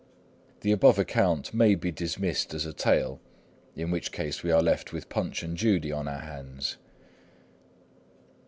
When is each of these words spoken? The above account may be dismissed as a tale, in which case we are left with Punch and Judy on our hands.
The 0.61 0.71
above 0.71 0.97
account 0.97 1.53
may 1.53 1.75
be 1.75 1.91
dismissed 1.91 2.55
as 2.55 2.65
a 2.65 2.73
tale, 2.73 3.19
in 3.75 3.91
which 3.91 4.11
case 4.11 4.41
we 4.41 4.49
are 4.49 4.63
left 4.63 4.91
with 4.91 5.09
Punch 5.09 5.43
and 5.43 5.55
Judy 5.55 5.91
on 5.91 6.07
our 6.07 6.21
hands. 6.21 6.77